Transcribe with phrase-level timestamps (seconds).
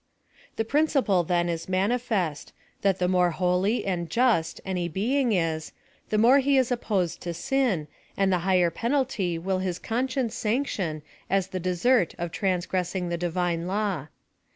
[0.55, 5.73] The principle then is manifest, that the more holy and just any being is,
[6.09, 11.03] the more he is opposed to sin, and the higher penalty will his conscience sanction
[11.29, 14.07] as the desert of transgressing the Divine law.